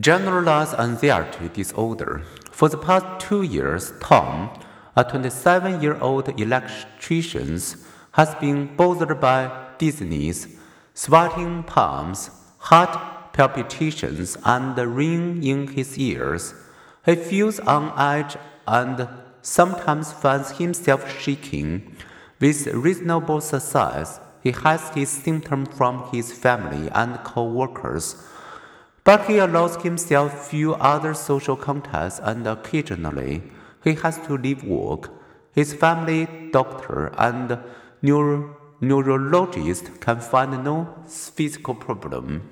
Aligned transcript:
Generalized 0.00 0.74
anxiety 0.74 1.48
disorder. 1.48 2.22
For 2.50 2.68
the 2.68 2.76
past 2.76 3.24
two 3.24 3.42
years, 3.42 3.92
Tom, 4.00 4.50
a 4.96 5.04
27 5.04 5.80
year 5.80 5.96
old 6.00 6.28
electrician, 6.40 7.60
has 8.10 8.34
been 8.40 8.74
bothered 8.74 9.20
by 9.20 9.68
dizziness, 9.78 10.48
sweating 10.94 11.62
palms, 11.62 12.30
heart 12.58 13.32
palpitations, 13.32 14.36
and 14.44 14.76
ringing 14.76 15.44
in 15.44 15.68
his 15.68 15.96
ears. 15.96 16.54
He 17.06 17.14
feels 17.14 17.60
on 17.60 17.92
edge 17.96 18.36
and 18.66 19.08
sometimes 19.42 20.12
finds 20.12 20.58
himself 20.58 21.08
shaking. 21.20 21.96
With 22.40 22.66
reasonable 22.66 23.40
success, 23.40 24.18
he 24.42 24.50
hides 24.50 24.88
his 24.88 25.08
symptoms 25.08 25.68
from 25.68 26.08
his 26.10 26.32
family 26.32 26.90
and 26.92 27.22
co 27.22 27.44
workers 27.44 28.16
but 29.04 29.26
he 29.26 29.36
allows 29.36 29.76
himself 29.82 30.48
few 30.48 30.74
other 30.74 31.12
social 31.12 31.56
contacts 31.56 32.18
and 32.22 32.46
occasionally 32.46 33.42
he 33.82 33.94
has 33.94 34.18
to 34.26 34.36
leave 34.36 34.64
work. 34.64 35.10
His 35.52 35.74
family 35.74 36.26
doctor 36.50 37.12
and 37.18 37.58
neuro 38.00 38.56
neurologist 38.80 40.00
can 40.00 40.20
find 40.20 40.64
no 40.64 40.94
physical 41.06 41.74
problem. 41.74 42.50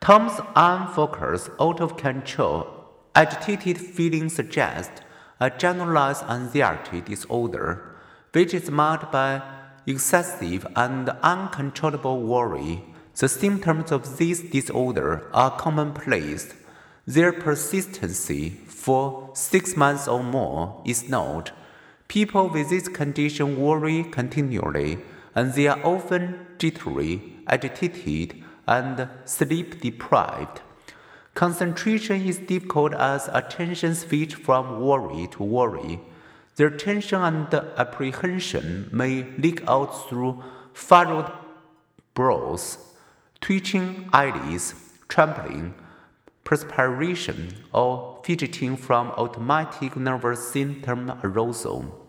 Tom's 0.00 0.40
unfocused, 0.54 1.50
out 1.58 1.80
of 1.80 1.96
control, 1.96 2.66
agitated 3.14 3.78
feelings 3.78 4.34
suggest 4.34 4.90
a 5.40 5.50
generalized 5.50 6.24
anxiety 6.24 7.00
disorder, 7.00 7.96
which 8.32 8.54
is 8.54 8.70
marked 8.70 9.10
by 9.10 9.42
excessive 9.86 10.66
and 10.76 11.08
uncontrollable 11.22 12.22
worry 12.22 12.84
the 13.18 13.28
symptoms 13.28 13.90
of 13.90 14.18
this 14.18 14.40
disorder 14.40 15.28
are 15.32 15.50
commonplace. 15.50 16.54
Their 17.04 17.32
persistency 17.32 18.50
for 18.66 19.30
six 19.34 19.76
months 19.76 20.06
or 20.06 20.22
more 20.22 20.80
is 20.84 21.08
not. 21.08 21.50
People 22.06 22.48
with 22.48 22.70
this 22.70 22.86
condition 22.86 23.60
worry 23.60 24.04
continually, 24.04 24.98
and 25.34 25.52
they 25.54 25.66
are 25.66 25.84
often 25.84 26.46
jittery, 26.58 27.34
agitated, 27.48 28.44
and 28.68 29.08
sleep 29.24 29.80
deprived. 29.80 30.60
Concentration 31.34 32.24
is 32.24 32.38
difficult 32.38 32.94
as 32.94 33.28
attention 33.32 33.96
switches 33.96 34.38
from 34.38 34.80
worry 34.80 35.26
to 35.32 35.42
worry. 35.42 36.00
Their 36.54 36.70
tension 36.70 37.20
and 37.20 37.52
apprehension 37.52 38.90
may 38.92 39.24
leak 39.38 39.62
out 39.66 40.08
through 40.08 40.42
furrowed 40.72 41.32
brows 42.14 42.87
twitching 43.40 44.08
eyelids, 44.12 44.74
trembling, 45.08 45.74
perspiration, 46.44 47.54
or 47.72 48.20
fidgeting 48.24 48.76
from 48.76 49.08
autonomic 49.10 49.96
nervous 49.96 50.50
system 50.50 51.12
arousal. 51.22 52.06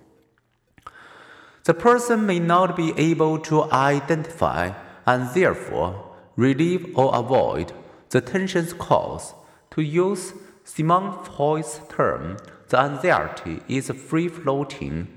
The 1.65 1.73
person 1.73 2.25
may 2.25 2.39
not 2.39 2.75
be 2.75 2.93
able 2.97 3.37
to 3.39 3.63
identify 3.71 4.71
and 5.05 5.29
therefore 5.33 6.15
relieve 6.35 6.97
or 6.97 7.13
avoid 7.13 7.73
the 8.09 8.21
tension's 8.21 8.73
cause. 8.73 9.33
To 9.71 9.81
use 9.81 10.33
Sigmund 10.63 11.27
Freud's 11.27 11.81
term, 11.89 12.37
the 12.69 12.79
anxiety 12.79 13.61
is 13.67 13.89
free 13.91 14.29
floating. 14.29 15.07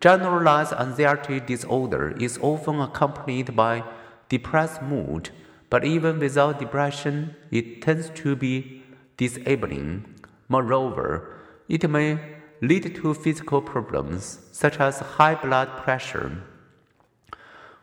Generalized 0.00 0.74
anxiety 0.74 1.40
disorder 1.40 2.14
is 2.20 2.38
often 2.42 2.80
accompanied 2.80 3.56
by 3.56 3.82
depressed 4.28 4.82
mood 4.82 5.30
but 5.70 5.84
even 5.84 6.18
without 6.18 6.58
depression, 6.58 7.34
it 7.50 7.82
tends 7.82 8.10
to 8.10 8.36
be 8.36 8.82
disabling. 9.16 10.04
Moreover, 10.48 11.36
it 11.68 11.88
may 11.88 12.18
lead 12.62 12.94
to 12.96 13.14
physical 13.14 13.60
problems 13.60 14.38
such 14.52 14.78
as 14.78 15.00
high 15.00 15.34
blood 15.34 15.68
pressure. 15.78 16.42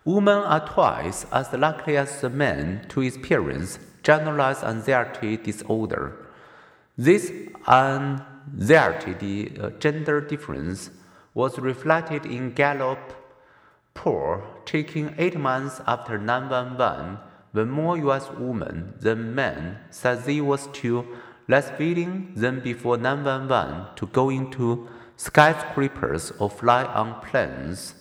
Women 0.06 0.40
are 0.40 0.68
twice 0.68 1.26
as 1.32 1.54
likely 1.54 1.98
as 1.98 2.24
men 2.24 2.86
to 2.90 3.02
experience 3.02 3.80
generalized 4.02 4.64
anxiety 4.64 5.38
disorder. 5.38 6.28
This 6.98 7.32
anxiety 7.68 9.58
uh, 9.60 9.70
gender 9.80 10.20
difference 10.22 10.90
was 11.34 11.58
reflected 11.58 12.26
in 12.26 12.52
Gallup 12.52 13.14
poll 13.94 14.42
taken 14.66 15.16
eight 15.18 15.38
months 15.38 15.80
after 15.88 16.18
911 16.18 17.18
when 17.54 17.70
more 17.70 17.98
US 17.98 18.30
women 18.32 18.96
than 19.00 19.34
men 19.34 19.78
said 19.90 20.24
they 20.24 20.42
were 20.42 20.58
still 20.58 21.06
less 21.48 21.72
willing 21.80 22.34
than 22.36 22.60
before 22.60 22.98
911 22.98 23.96
to 23.96 24.08
go 24.08 24.30
into 24.30 24.88
skyscrapers 25.16 26.32
or 26.40 26.50
fly 26.50 26.84
on 26.84 27.22
planes. 27.22 27.96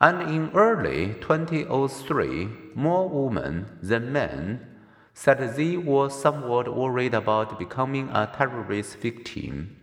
And 0.00 0.22
in 0.22 0.50
early 0.54 1.14
2003, 1.20 2.48
more 2.74 3.08
women 3.08 3.66
than 3.82 4.12
men 4.12 4.66
said 5.14 5.56
they 5.56 5.76
were 5.76 6.10
somewhat 6.10 6.74
worried 6.74 7.14
about 7.14 7.58
becoming 7.58 8.08
a 8.10 8.30
terrorist 8.36 8.98
victim. 8.98 9.76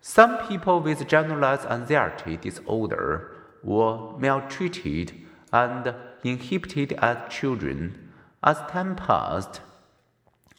Some 0.00 0.38
people 0.48 0.80
with 0.80 1.06
generalized 1.06 1.66
anxiety 1.66 2.36
disorder 2.36 3.30
were 3.62 4.18
maltreated 4.18 5.12
and 5.52 5.94
inhibited 6.24 6.92
as 6.94 7.32
children. 7.32 8.12
As 8.42 8.58
time 8.70 8.96
passed, 8.96 9.60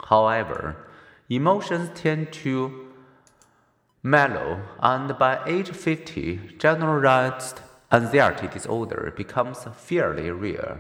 however, 0.10 0.88
emotions 1.30 1.90
tend 1.96 2.32
to 2.34 2.88
mellow, 4.04 4.62
and 4.80 5.18
by 5.18 5.40
age 5.46 5.70
50, 5.70 6.58
generalized 6.58 7.62
anxiety 7.92 8.48
disorder 8.48 9.14
becomes 9.16 9.66
fairly 9.76 10.30
rare. 10.30 10.80